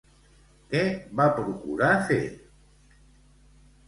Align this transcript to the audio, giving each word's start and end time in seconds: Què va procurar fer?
Què 0.69 0.79
va 1.19 1.27
procurar 1.39 1.89
fer? 2.07 2.17